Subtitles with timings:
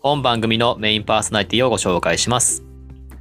[0.00, 2.62] 本番組のメインパーソナリティをご紹介します。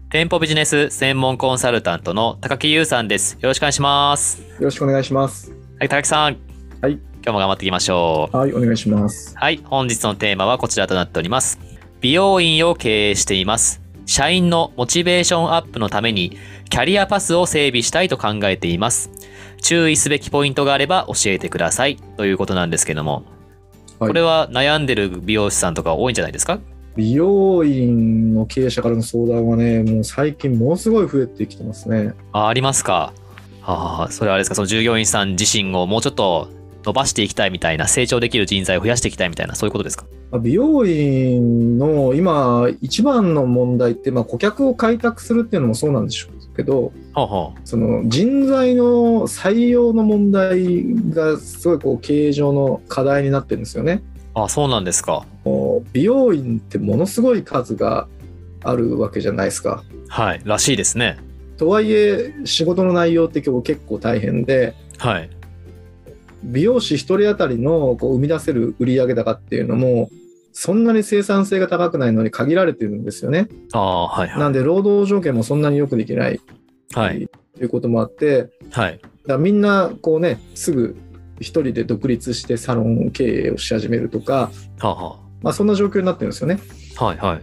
[0.09, 3.34] 店舗ビジネス専門コンサルタントの高木優さんです。
[3.40, 4.41] よろしくお願いします。
[4.41, 5.51] よろしくお願いします。
[5.79, 6.37] はい、高木さん。
[6.81, 6.91] はい。
[6.91, 8.37] 今日も頑張っていきましょう。
[8.37, 9.35] はい、お願いします。
[9.35, 11.59] はい、本日のテーマはこちらとなっております。
[12.01, 13.81] 美容院を経営しています。
[14.05, 16.37] 社員のモチベーションアップのために
[16.70, 19.09] キャリアパスを整備したいと考えています。
[19.62, 23.34] 注意すべきポイントがあれば教えてくださいということなんですけども、はい
[23.99, 26.60] これは悩んでる美容師さんとか多いんじゃないですか？
[26.96, 32.13] 美容院の経営者からの相談はね、もう最近ものすごい増えてきてますね。
[32.32, 33.13] あありますか？
[33.63, 34.55] ああ、それはあれですか？
[34.55, 36.49] その従業員さん自身をもうちょっと
[36.84, 40.05] 伸ばしていきたいみたいな、成長できる人材を増やしていきたいみたいな、そういうことですか？
[40.32, 47.59] まあ美容院の今、一番の問題って、まあ、顧客を開拓するっていうのもそうなんでしょうけど、ほうほう。
[47.67, 54.01] その人材の採用の問題がすごいこう経営上の課題になってるんですよね。
[54.34, 55.25] あそうなんですか。
[55.93, 58.07] 美容院ってものすごい数が
[58.63, 59.84] あるわけじゃないですか。
[60.07, 61.17] はい、らしいですね。
[61.57, 65.29] とはいえ仕事の内容って今日結構大変ではい。
[66.44, 70.09] 美容師1人当たりのこう生み出せる売上高っていうのも
[70.58, 73.50] そんなに生産性が高くないのに限られてるんですよね。
[73.74, 76.40] ああ、はいはなんで労働条件もそんなによくできないい。
[76.98, 77.30] はい。
[77.58, 79.02] ということもあってだかはい。
[79.28, 80.96] らみんなこうねすぐ
[81.40, 84.50] 1人で独立してサロン経営をし始めるとか、
[84.80, 86.60] はあ、はまあ、そんな状況になってるんですよね。
[87.00, 87.42] あ、はいはい。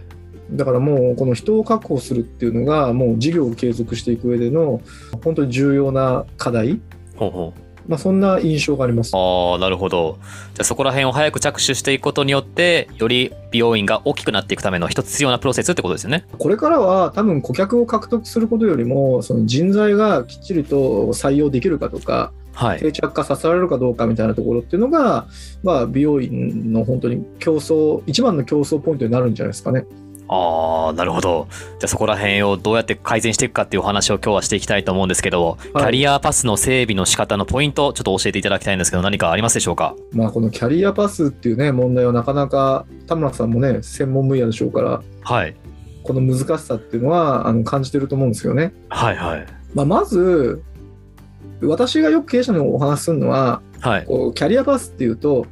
[0.57, 4.81] だからもうこの人を確保するっていうのがもう事業を継続していく上での
[5.23, 6.81] 本当に重要な課題、
[7.17, 7.72] ほうほう。
[7.89, 9.13] まあ、そんな印象があります。
[9.15, 10.19] ああ、なるほど。
[10.55, 16.25] じゃあそこら辺を早く着手していくことによって、より美容院が大きくなっていくための一つ必要なプロセスってことですよね。
[16.39, 22.79] これからは多分顧客を獲得することよりもその人材がきっちりと採用できるかとかはい。
[22.79, 25.27] 定着化させられるかどうかみたいなところっていうのが、
[25.63, 29.85] まあ、美容院の本当に競争一番の競争ポイントになるんじゃないですかね。
[30.29, 31.49] ああ、なるほど。
[31.51, 39.95] じゃあそこら辺をどうやって改善していくかっていうお話を今日はしていきたいと思うんですけど、キャリアパスの整備の仕方のポイント、ちょっと教えていただきたいんですけど、何かありますでしょうか？
[40.13, 45.57] まあ、このキャリアパスっていうね問題はなかなか田村さんもね専門分野でしょうからはい。
[46.03, 48.73] この難しさっていうのはあの感じてると思うんですよね。
[48.89, 49.47] はいはい。
[49.75, 50.63] まあ、まず
[51.63, 54.05] 私がよく経営者にお話しするのははい。
[54.05, 55.47] こうキャリアパスっていうと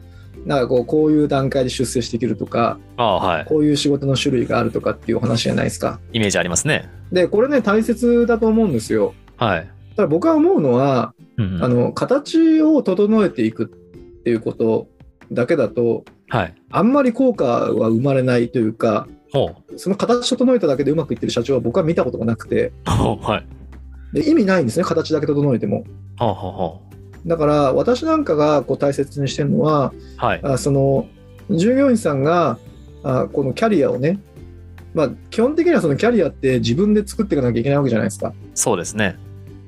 [0.47, 3.45] なんかこうこういう段階で出世していけるとかああ、はい。
[3.45, 6.01] こういう仕事の種類があるとかっていうお話じゃないですか。
[6.13, 6.89] イメージありますね。
[7.13, 9.15] でこれね大切だと思うんですよ。
[9.37, 9.71] はい。
[9.97, 13.67] ただ僕は思うのはうんうんあの形を整えていくっ
[14.25, 14.89] ていうこと
[15.31, 16.55] だけだとはい。
[16.71, 22.73] あんまり効果は生まれないというかほその形整えただけでうまくいってる社長は僕は見たことがなくて。
[22.87, 23.43] は
[24.13, 24.17] い。
[24.17, 25.85] で意味ないんですね形だけ整えても。
[26.19, 26.81] ほうほうほ
[27.27, 30.01] だから私なんかがこう大切にしてるのはう。
[30.17, 30.41] はい。
[30.43, 31.07] あその
[31.51, 32.59] 従業員さんが
[33.03, 34.21] あこのキャリアをね、
[34.95, 38.33] まあ、基本的にはそのキャリアって自分で作っていかなきゃいけないわけじゃないですか。
[38.55, 39.17] そうですね。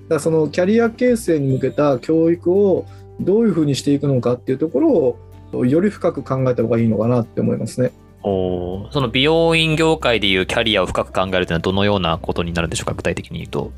[0.08, 2.86] らそのキャリア形成に向けた教育を
[3.20, 5.16] どういうふうにしていくのかっていうところ
[5.58, 7.92] をより深く考えた方がいいのかなって思いますね。
[8.22, 12.94] おーその美容院業界でいうキャリアを深く考えるというのはどのようなことになるんでしょうか？
[12.94, 13.72] 具体的に言うと。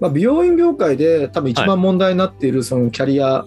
[0.00, 3.46] まあ、美容院業界で多分一番問題になっているそのキャリアっ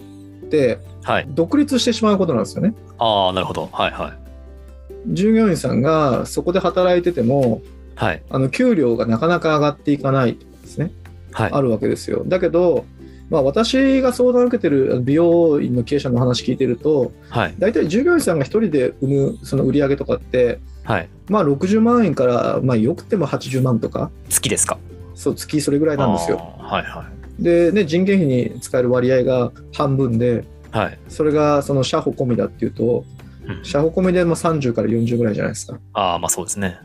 [0.50, 1.26] てはい。
[1.30, 2.74] 独立してしまうことなんですよね。
[2.98, 3.68] ああ、なるほど。
[3.72, 5.14] はいはい。
[5.14, 7.62] 従業員さんがそこで働いてても
[7.96, 8.24] はい。
[8.30, 10.92] あの給料がなかなか上がっていかないですね。
[11.32, 11.52] はい。
[11.52, 12.24] あるわけですよ。
[12.26, 12.86] だけど、
[13.30, 17.56] まあ、私が相談を受けてる美容院の経営者の話聞いてると、はい。
[17.60, 21.10] 大体従業員さんが1人で生むその売り上げとかって、はい。
[21.28, 24.78] まあ、60万円から、まあ、よくても80万とか、月ですか？
[25.16, 26.38] そう月それぐらいなんですよ。
[26.60, 30.44] はいはで、ね、人件費に使える割合が半分で、
[30.74, 30.78] い。
[30.78, 31.00] はい。
[31.08, 33.04] それがその社保込みだっていうと、
[33.46, 35.78] うん社保込みでまあ30から40ぐらいじゃないですか。
[35.94, 36.80] ああ、まあそうですね。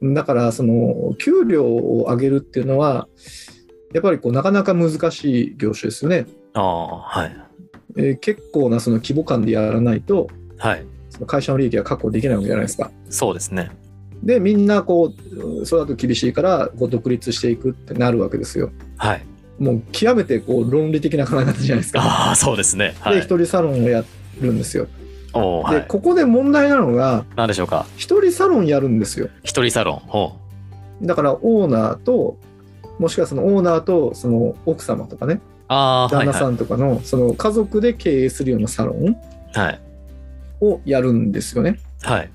[0.00, 3.08] だから、その、給料を上げるっていうのは、
[3.92, 6.26] やっぱりこうなかなか難しい業種ですよね。
[6.54, 7.36] ああ、はい。
[7.96, 10.28] えー結構なその規模感でやらないと、
[10.58, 10.84] はい。
[11.10, 12.90] その会社の利益が確保できないわけじゃないですか。
[13.08, 13.70] そうですね。
[14.22, 15.12] で、みんなこ
[15.60, 18.70] う、それだと厳しいから、こう独立していくってなるわけですよ。
[18.96, 19.24] はい。
[19.58, 22.00] もう極めてこう論理的な考え方じゃないですか。
[22.00, 22.94] ああ、そうですね。
[23.00, 23.20] はで、い。
[23.20, 24.04] 一人サロンをや
[24.40, 24.86] るんですよ。
[25.34, 25.84] おーはで、い。
[25.88, 27.86] ここで問題なのが、何でしょうか？
[27.96, 29.28] 一人サロンやるんですよ。
[29.42, 29.98] 一人サロン？
[30.08, 30.36] ほ
[31.02, 32.38] だからオーナーと、
[32.98, 35.40] もしくはそのオーナーとその奥様とかね、う。
[35.68, 39.16] あ旦那さんとかのその家族で経営するようなサロンい。
[39.54, 39.80] はい。
[40.60, 41.78] をやるんですよね。
[42.02, 42.30] はい。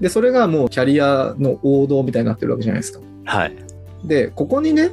[0.00, 3.00] で、それがもうキャリアの王道みたいになってるわけじゃないですか。
[3.24, 3.56] はい。
[4.04, 4.90] で、ここにね、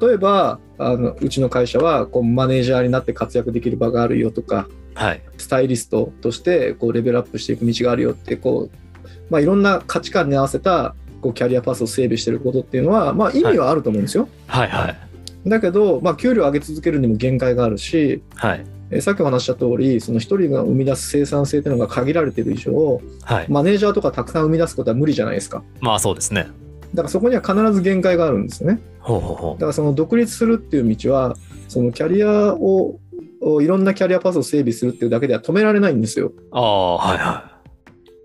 [0.00, 5.22] 例えば、あのうちの会社はこうマネージャーになって活躍できる場があるよとか、はい。
[5.36, 14.28] スタイリストとしてこうレベルアップしていく道があるよってこう、まあ、いろんな価値観に合わせたこうキャリアパスを整備してることっていうのは、まあ、意味はあると思うんですよ。
[14.46, 14.68] はい。
[14.68, 15.48] はい。
[15.48, 18.64] だけど、まあ、給料を上げ続けるにも限界があるし、はい。
[18.90, 23.46] えーさっきお話しした通り、その一人が生み出す生産性っていうのが限られている以上、はい。
[23.48, 25.62] マネージャーとかたくさん生み出すことは無理じゃないですか。
[25.80, 26.48] まあそうですね。
[26.94, 28.80] だからそこには必ず限界があるんですよね。
[29.00, 31.36] ほうほうほだからその独立するっていう道は、
[31.68, 32.98] そのキャリアを、
[33.40, 36.28] をいろんなキャリアパスを整備するっていうだけでは止められないんですよ。
[36.28, 36.32] う。
[36.52, 37.58] ああ、はいは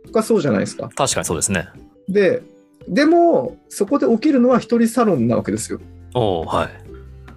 [0.05, 0.85] とかそうじゃないですか。
[0.85, 0.95] い。
[0.95, 1.67] 確かにそうですね。
[2.07, 2.41] で、
[2.87, 5.79] でも、そこで起きるのは一人サロンなわけですよ。
[6.13, 6.82] おおはい。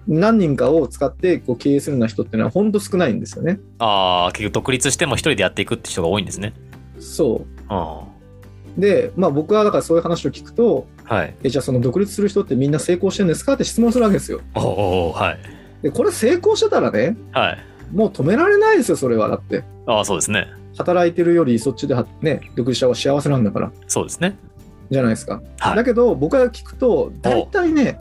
[0.07, 3.59] 何人かを使ってこう経営するような人っていうのは本当少ないんですよね。
[3.79, 6.53] ああ、結局独立しても一人でやっていくって人が多いんですね。
[6.99, 8.03] そあ
[8.77, 8.81] う。
[8.81, 11.15] で、まあ僕はだからそういう話を聞くと、あ。
[11.15, 11.35] はい。
[11.43, 14.41] えじゃあその独立する人ってみんな成功してるんですかって質問するわけですよ。
[14.55, 15.39] おおはい。
[15.81, 17.57] で、これ成功してたらね、はい。
[17.93, 19.27] もう止められないですよ、それは。
[19.29, 19.63] だって。
[19.85, 20.47] ああ、そうですね。
[20.77, 23.71] 働いてるよりそっちではね、独立した方が幸せなんだから。
[23.87, 24.37] そうですね。
[24.89, 25.41] じゃないですか。
[25.59, 27.99] はいだけど僕が聞くと、大体ね、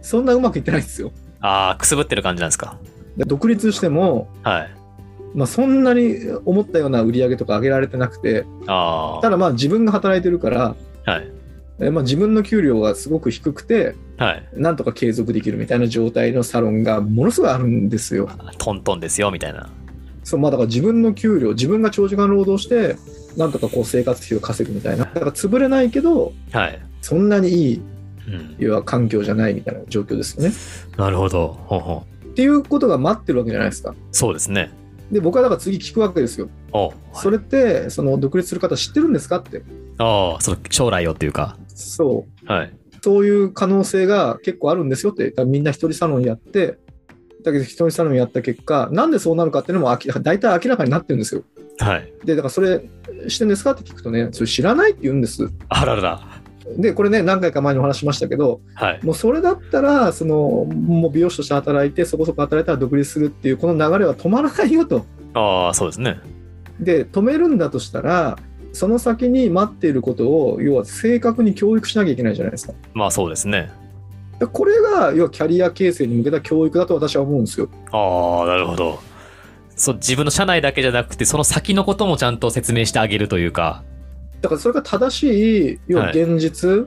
[0.00, 1.10] そんなうまくいってないんですよ。
[1.42, 2.78] ああ、くすぶってる感じなんですか？
[3.16, 4.70] で独立しても、はい。
[5.34, 10.74] まあ、そんなに思ったような売り上げとか上げられてなくて、あただまあ自分が働いてるから、
[11.06, 11.10] あ。
[11.10, 11.32] はい。
[11.80, 14.48] えまあ、自分の給料がすごく低くて、はい。
[14.54, 18.28] なんとか継続できるみたいな状態のサロンがものすごいあるんですよ。
[18.58, 19.68] トントンですよ、みたいな。
[20.22, 22.96] そうまあ、だから自分の給料、自分が長時間労働して、
[23.36, 25.06] なんとかこう生活費を稼ぐみたいな。
[25.06, 26.78] だから潰れないけど、はい。
[27.00, 27.91] そんなにいいうん。
[28.58, 30.54] 要は環境じゃないみたいな状況ですよね。
[30.96, 31.58] なるほど。
[31.66, 33.90] ほうほっていうことが待ってるわけじゃないですか。
[33.90, 33.94] う。
[34.10, 34.70] そうですね。
[35.10, 36.48] で、僕はだから次聞くわけですよ。
[36.72, 39.62] おうそれって、その独立する方知ってるんですかって。
[39.98, 41.58] ああ、その将来をっていうか。
[41.68, 42.46] そう。
[42.46, 42.72] はい。
[43.02, 45.34] そういう可能性が結構あるんですよって。
[45.44, 46.78] みんな一人サロンやって、
[47.44, 51.42] だけど一人サロンやった結果、なんでそうなるかっていうのも大体明らかになってるんですよ。
[51.78, 52.12] はい。
[52.24, 52.88] で、だからそれ
[53.28, 55.50] してんですかって聞くとね、それ知らないって言うんです。
[55.68, 56.41] あららら。
[56.76, 59.00] で、これね、何回か前にお話ししましたけど、はい。
[59.02, 65.04] もうそれだったら、その、もう美容師として働いて、そこそこ働いたら独立するっていう、この流れは止まらないよと。
[65.34, 66.18] ああ、そうですね。
[66.80, 68.38] で、止めるんだとしたら、
[68.72, 72.74] その先に待っていることを、要は正確に教育しなきゃいけないじゃないですか。
[72.94, 73.70] まあそうですね。
[74.38, 77.68] でこれが、要はキャリア形成に向けた教育だと私は思うんですよ。
[77.92, 78.98] ああ、なるほど。
[79.76, 83.84] そう、自分の社内だけじゃなくて、その先のこともちゃんと説明してあげるというか。
[84.42, 86.86] だからそれが正しい、要ははい現実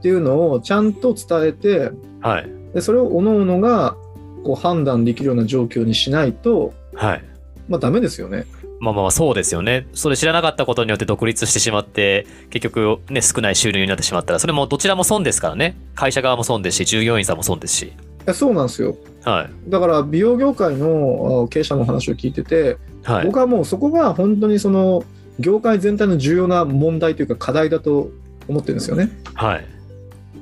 [0.00, 2.50] っていうのをちゃんと伝えて、はい。
[2.74, 3.96] でそれを各々が
[4.42, 7.24] こう判断できるような状況にしないと、はい。
[7.68, 8.46] まあダメですよね。
[8.80, 9.86] まあまあそうですよね。
[9.92, 15.76] それ知らなかったことによって独立してしまって、結局ね、少ない収入になってしまったら、それもどちらも損ですからね。
[15.94, 17.82] 会社側も損ですし、従業員さんも損ですし。
[17.88, 17.92] い
[18.24, 18.96] やそうなんですよ。
[19.24, 19.70] はい。
[19.70, 23.26] だから美容業界のあ経営者の話を聞いてて、はい。
[23.26, 25.04] 僕はもうそこが本当にその
[25.40, 28.10] 業界全体の重要な問題というか課題だと
[28.48, 29.10] 思ってるんですよね。
[29.34, 29.66] はい。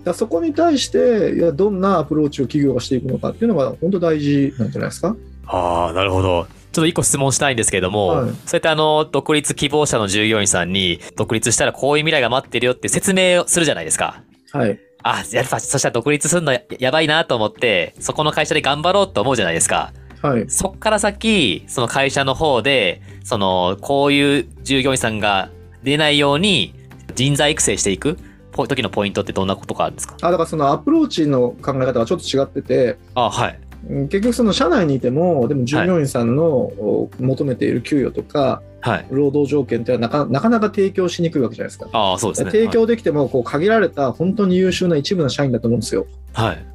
[0.05, 5.17] だそこに対していやどんなアプローチを企業がしていくのかっていうのが本当大事なんじゃないですか。
[5.47, 6.47] ああ、なるほど。
[6.73, 14.23] ちょっと一個質問したいんですけれども、はいそうやってあの、独立希望者の従業員さんに、独立したらこういう未来が待ってるよって説明をするじゃないですか。
[14.53, 14.79] はい。
[15.03, 19.93] あ、やっぱ、そしたら独立するのややばいなと思って、そこの会社で頑張ろうと思うじゃないですか。
[20.23, 20.45] はい。
[20.49, 25.51] そっから先、その会社の方で、その、こういう従業員さんが
[25.83, 26.75] 出ないように、
[27.15, 28.19] 人材育成していく
[28.53, 30.17] ポ時のポイントってどんなことがあるんですか？
[30.21, 33.59] あだからそのアプローチの考え方はちょっと違ってて、あ、はい。
[33.89, 39.07] うん結局その社内にいても、でも従業員さんのお求めている給与とか、はい。
[39.11, 41.89] 労働条件っていうのはなかなかなか提供しにくいわけじゃないですか。
[41.93, 42.51] ああ、そうですね。
[42.51, 46.07] 提供できてもこう限られた本当に優秀な一部の社員だと思うんですよ。
[46.33, 46.47] はい。
[46.49, 46.67] はい。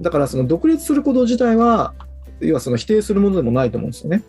[0.00, 1.94] だからその独立すること自体は、
[2.40, 4.22] 要はその否定するものでもないと思うんですよね。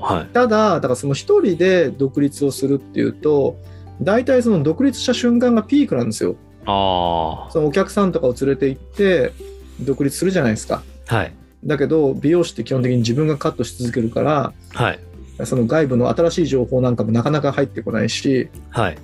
[0.00, 0.26] はい。
[0.32, 3.56] ただ、だからその一人で独立をするっていうと、
[4.00, 6.36] 大体その独立した瞬間がピークなんですよ。
[6.66, 9.32] あそのお客さんとかを連れて行って
[9.80, 10.82] 独立するじゃないですか。
[11.08, 11.14] あ。
[11.14, 11.32] はい。
[11.64, 15.00] だけど美容師って基本的に自分がカットし続けるからはい。
[15.44, 18.98] その外部の新しい情報なんかもなかなか入ってこないしはい。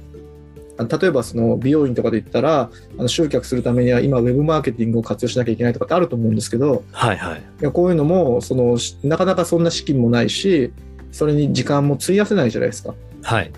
[0.76, 7.16] あ例えばその美容院とかで言ったらあの集客するためには今ウェブマーケティングを活用しなきゃいけないとかってあると思うんですけどはい。
[7.16, 7.40] はい。
[7.40, 10.73] いやこういうのもそのしなかなかそんな資金もないし
[11.12, 13.50] それに時間も費やせないじゃないですか、はい。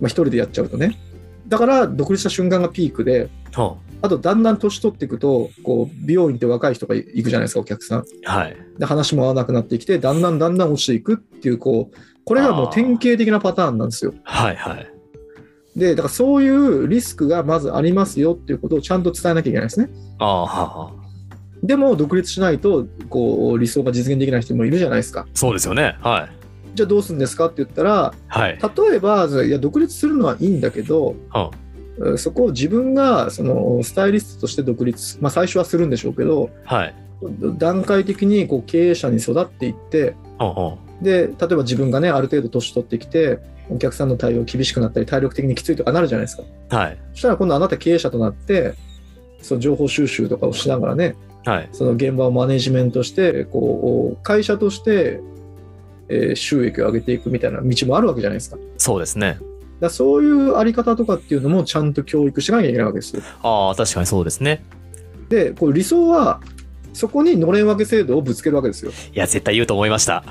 [0.00, 0.96] まあ、一人でやっちゃうとね
[1.46, 8.04] だから独立した瞬間がピークでほあとだんだん年取っていくとこう美容院って若い人が行くじゃないですかお客さんう。
[8.24, 8.56] はい。
[8.78, 14.56] で話も合わなくなってきてだんだんだんだん落ちていくっていうこうこれがもう典型的なパターンなんですよはい。
[14.56, 14.99] はい。
[15.80, 20.92] でだからそういうリスクがまずありますよっていうことをちゃんと伝えなきゃいけないですねあ。
[21.62, 25.96] でも独立しないとこう理想が実現できない人もいるじゃないですかそうですよね。
[26.02, 26.76] はい。
[26.76, 28.58] じゃあどうするんですかって言ったらはい。
[28.58, 31.50] 例えばいや独立するのはいいんだけどは
[31.96, 36.94] えーそこを自分がそのスタイリストとして独立、まあ、最初はするんでしょうけどはい。
[37.56, 40.14] 段階的にこう経営者に育っていって
[41.02, 43.38] で例えば自分がねある程度年取ってきて
[43.70, 46.74] お客さんの対応厳しくなったり体力的にきついとかなるじゃないですかう。
[46.74, 46.98] はい。
[47.12, 48.74] そしたら今度あなた経営者となって
[49.40, 51.68] その情報収集とかをしながらねはい。
[51.72, 55.20] その現場をマネジメントしてこう会社として、
[56.08, 58.58] えー収益を上げていくみたいな道もあるわけじゃないですか。
[58.76, 59.38] そうですね。
[59.80, 63.22] らそういうあり方とかっていうのもちゃんと教育しなきゃいけないわけですよ。
[63.42, 64.62] ああ、確かにそうですね。
[65.28, 66.40] でこう理想は
[66.92, 68.90] そこにのれん分け制度をぶつけるわけですよ。
[68.90, 70.24] いや、絶対言うと思いました。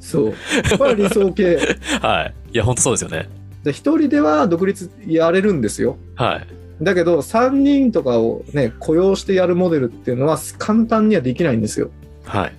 [0.00, 0.34] そう。
[0.78, 1.58] これは理想系。
[2.02, 2.54] はい。
[2.54, 3.28] いや、本当そうですよね。
[3.64, 5.96] で一人では独立やれるんですよ。
[6.14, 6.84] はい。
[6.84, 11.90] だけど3人とかをね雇用してやるモデルっていうのは簡単にはできないんですよ。
[12.24, 12.52] はい。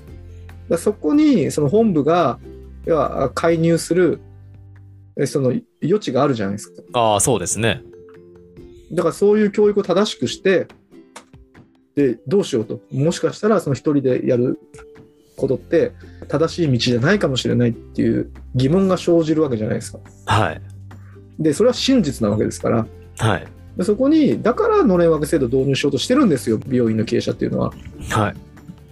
[0.70, 2.40] だそこにその本部が
[2.86, 4.22] 要は介入する
[5.18, 5.54] えその
[5.84, 6.82] 余地があるじゃないですか。
[6.94, 7.82] ああ、そうですね。
[8.92, 10.68] だからそういう教育を正しくして
[11.96, 14.60] でどうしようともしかしたらその一人でやる
[15.36, 15.92] ことって
[16.28, 20.00] 正しい道じゃないかもしれないっていう疑問が生じるわけじゃないですか。
[20.26, 20.62] はい。
[21.40, 22.86] でそれは真実なわけですから
[23.18, 23.48] はい。
[23.78, 27.74] でそこにだからのれん分け制度を導入しようとしてるんですよ美容院の経営者っていうのは。
[28.10, 28.36] はい。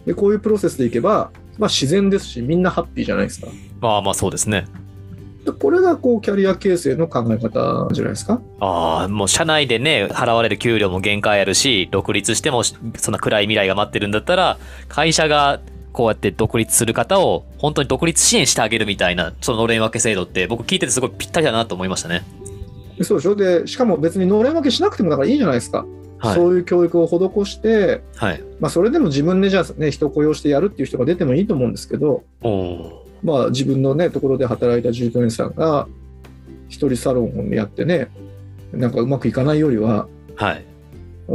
[0.05, 3.47] でこういうプロセスでいけば、まあ、自然ですしみんなハッピーじゃないですか。
[3.81, 4.65] まあまあ、そうですね。
[5.51, 8.41] でこれがこうキャリア形成の考え方じゃないですか？
[8.59, 15.59] ああ、もう社内でね、払われる給料も限界あるし、独立してもそんな暗い未来が待ってるんだったら、会社が
[15.91, 22.23] こうやって独立する方を本当に独立支援してあげるみたいな、そののれん分け制度って僕聞いててすごいぴったりだなと思いましたね。
[22.97, 25.85] でそうでしょでしかも別にのれん分けしなくてもだからいいじゃないですか。
[26.19, 26.35] はい。
[26.35, 28.43] そういう教育を施して、はい。
[28.59, 35.87] まあ、それでも自分でじゃあ、ね、人を雇用してやるっていう人が出てもいいと思うんですけど、おおまあ、自分の、ね、ところで働いた従業員さんが
[36.67, 38.09] 一人サロンをやってね
[38.71, 40.45] なんかうまくいかないよりは、ー。
[40.45, 40.65] はい。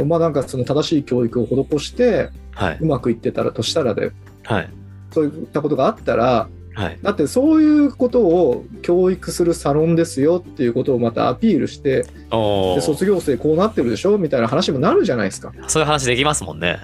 [0.05, 2.77] まあ、なんかその正しい教育を施してはい。
[2.79, 4.11] うまくいってたらとしたらで
[4.43, 4.69] はい。
[5.11, 6.99] そういったことがあったらはい。
[7.01, 12.05] だってそういうことを教育するサロンですよっていうことをまたアピールして。
[12.29, 15.53] で卒業生こうなってるでしょみたいな話もなるじゃないですか。
[15.67, 16.79] そういう話できますもんね。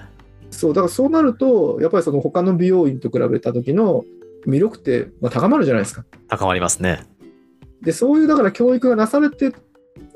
[0.50, 4.04] そうだからそうなるとやっぱりその他の美容院と比べた時の
[4.48, 6.06] 魅力ってまあ高まるじゃないですか。
[6.28, 7.06] 高まりますね。
[7.82, 9.52] でそういうだから教育がなされて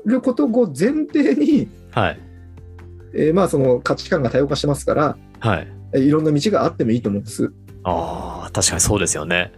[0.04, 2.20] ることを前提に、はい。
[3.14, 5.68] えーまあその価値観が多様化してますからはい。
[5.94, 7.52] えいろんな道があってもいいと思うんです。
[7.84, 9.52] ああ、確かにそうですよね。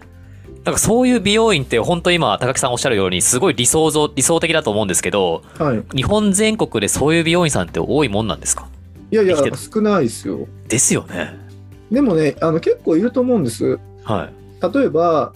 [0.64, 8.68] なんかそういう美容院って本当今高木さんおっしゃるようにすごい理想像理想的だと思うんですけどはい、日本全国でそういう美容院さんって多いもんなんですか？
[9.10, 10.46] いやいや少ないですよ。
[10.68, 11.34] ですよね
[11.90, 13.78] でもねあの結構いると思うんです。
[14.04, 15.32] はい例えば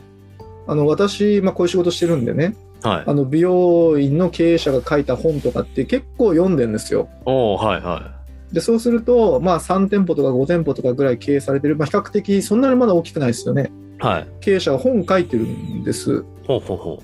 [0.67, 7.09] あの私、まあ、こういう仕事してるんでねはいあの美容院の経営者が書いた本とかって結構読んでるんですよ。
[7.25, 8.21] おおはいは
[8.53, 13.73] でそうすると、まあ、3店舗とか5店舗とかぐらい経営されてる、まあ、比較的そんなにまだ大きくないですよね。
[14.01, 16.23] いはい経営者は本書いてるんです。
[16.47, 17.03] ほうほうほ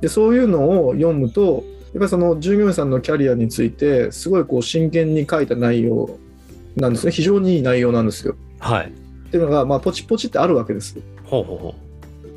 [0.00, 6.10] でそういうのを読むとやっぱりその従業員さんのキャリアについてすごいこう真剣に書いた内容
[6.76, 8.34] なんですね非常にいい内容なんですよ。
[8.34, 10.96] うはいっていうのが、まあ、ポチポチってあるわけです。
[11.28, 11.74] ほうほうほ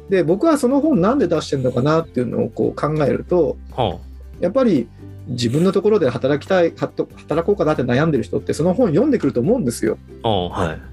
[0.10, 4.02] で僕はその本なんで出してるのかなっていうのをこう考えるとうほ
[4.40, 4.88] やっぱり
[5.28, 9.98] 自分のところで働きたい働こうかなって悩んでる人ってその本読んでくると思うんですよ。
[10.24, 10.92] はい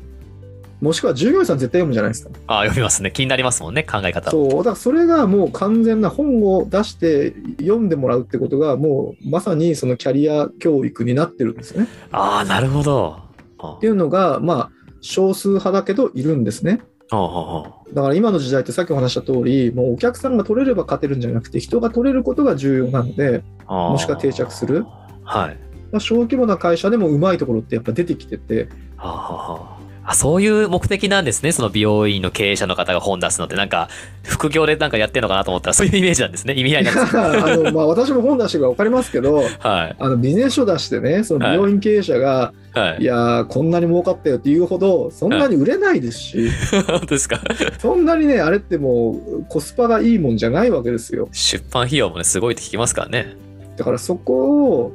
[0.81, 2.31] もしくは従業員さん絶対読むじゃないですか。
[2.47, 11.89] ああ読みますね気になりますもんね考え方そうだからそれがもう完全な本を出して読んでもらうってことがもうまさにそのキャリア教育になってるんですね。
[12.13, 13.19] ああなるほど
[13.57, 16.81] ほっていうのがまあ少数派だけどいるんですね。
[17.11, 24.85] うほうほうだから今の時代ってさっきお話した通りもうお客さんが取れれば勝てるんじゃなくて人が取れることが重要なのでもしくは定着する。
[25.25, 25.59] はい。
[25.93, 29.78] ら小規模な会社でもうまいところってやっぱ出てきてて、はあはあは
[30.09, 31.53] ああそういう目的なんですね。
[31.53, 33.89] その美容院の経営者の方が本出すのって、なんか、
[34.23, 36.55] 副業でなんかやってんのかなと思ったら、そういうイメージなんですね。
[36.55, 37.21] 意味合いなんですね。
[37.23, 39.97] あのまあ、私も本出してるから分かりますけど、はい。
[39.99, 43.05] あのビジネス書出してね、その美容院経営者が、、はいい。
[43.05, 46.49] やー、こんなに儲かったよっていうほど、そんなに売れないですし、
[46.89, 47.41] 本当ですか？
[47.79, 51.29] そんなにね、あれってもうコスパがいいもんじゃないわけですよ。
[51.33, 53.37] 出版費用もね、すごいって聞きますからね。
[53.77, 54.93] だからそこを、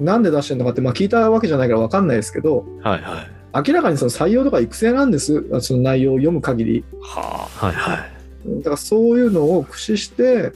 [0.00, 3.35] なんで出してるのかって、まあ、聞いたわけじゃないから分かんないですけど、はいはい。
[3.66, 6.84] 明らかにその採用とか育成なんです、その内容を読む限り。
[7.00, 7.66] はあ。
[7.66, 8.58] はいはい。
[8.58, 10.52] だからそういうのを駆使して、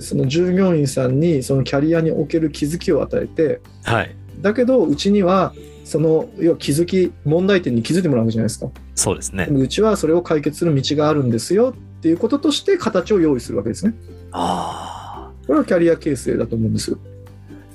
[0.00, 4.14] その従業員さんにそのキャリアにおける気づきを与えて、はい。
[4.40, 8.68] だけどうちにはその要は気づき、問題点に気づいてもらうわけじゃないですか。
[8.94, 13.94] そうですねうちはそれを解決する道があるんですよっていうこととして形を用意するわけですね。
[14.32, 16.98] あこれはキャリア形成だと思うんですよ。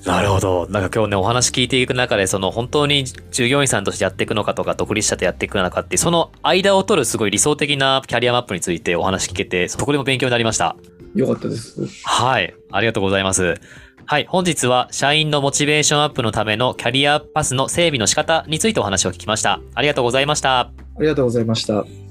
[0.06, 0.08] あ。
[0.08, 0.66] なるほど。
[0.68, 10.76] なんか今日ね、お話聞いていく中で、その本当に従業員さんとしてやっていくのかとか、独立者とやっていくのかってその間を取るすごい理想的なキャリアマップについてお話聞けて、そこでも勉強になりました。
[11.14, 11.80] よかったです。
[12.04, 12.54] はい。
[12.70, 13.60] ありがとうございます。
[14.10, 14.26] はい。
[14.28, 19.60] 本日は社員のモチベーションアップのためのキャリアパスの整備の仕方についてお話を聞きました。
[19.74, 20.60] ありがとうございました。
[20.60, 22.07] ありがとうございました。